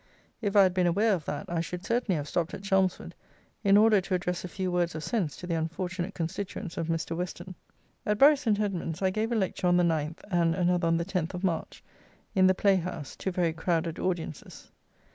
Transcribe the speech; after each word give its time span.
If 0.41 0.55
I 0.55 0.63
had 0.63 0.73
been 0.73 0.87
aware 0.87 1.13
of 1.13 1.25
that, 1.25 1.45
I 1.47 1.61
should 1.61 1.85
certainly 1.85 2.15
have 2.15 2.27
stopped 2.27 2.55
at 2.55 2.63
Chelmsford 2.63 3.13
in 3.63 3.77
order 3.77 4.01
to 4.01 4.15
address 4.15 4.43
a 4.43 4.47
few 4.47 4.71
words 4.71 4.95
of 4.95 5.03
sense 5.03 5.37
to 5.37 5.45
the 5.45 5.53
unfortunate 5.53 6.15
constituents 6.15 6.75
of 6.75 6.87
Mr. 6.87 7.15
Western. 7.15 7.53
At 8.03 8.17
Bury 8.17 8.35
St. 8.35 8.59
Edmund's 8.59 9.03
I 9.03 9.11
gave 9.11 9.31
a 9.31 9.35
lecture 9.35 9.67
on 9.67 9.77
the 9.77 9.83
ninth 9.83 10.23
and 10.31 10.55
another 10.55 10.87
on 10.87 10.97
the 10.97 11.05
tenth 11.05 11.35
of 11.35 11.43
March, 11.43 11.83
in 12.33 12.47
the 12.47 12.55
playhouse, 12.55 13.15
to 13.17 13.31
very 13.31 13.53
crowded 13.53 13.99
audiences. 13.99 14.71